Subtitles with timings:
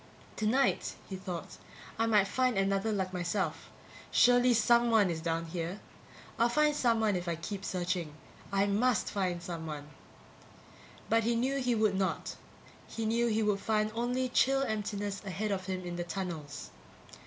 [0.35, 1.57] Tonight, he thought,
[1.99, 3.69] I might find another like myself.
[4.09, 5.79] Surely, someone is down here;
[6.39, 8.15] I'll find someone if I keep searching.
[8.51, 9.89] I must find someone!
[11.07, 12.35] But he knew he would not.
[12.87, 16.71] He knew he would find only chill emptiness ahead of him in the tunnels.